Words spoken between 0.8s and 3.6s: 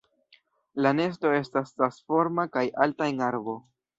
La nesto estas tasforma kaj alta en arbo.